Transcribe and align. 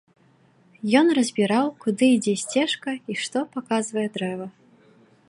Ён 1.01 1.11
разбіраў, 1.17 1.69
куды 1.83 2.09
ідзе 2.15 2.35
сцежка 2.45 2.97
і 3.13 3.21
што 3.25 3.45
паказвае 3.55 4.07
дрэва. 4.17 4.47